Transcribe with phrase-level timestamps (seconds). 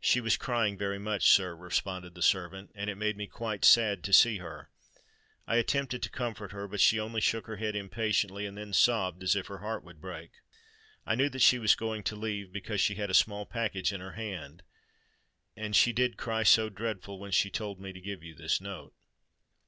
[0.00, 4.04] "She was crying very much, sir," responded the servant; "and it made me quite sad
[4.04, 4.70] to see her.
[5.48, 9.24] I attempted to comfort her; but she only shook her head impatiently, and then sobbed
[9.24, 10.30] as if her heart would break.
[11.04, 14.00] I knew that she was going to leave, because she had a small package in
[14.00, 14.62] her hand;
[15.56, 18.94] and she did cry so dreadful when she told me to give you this note."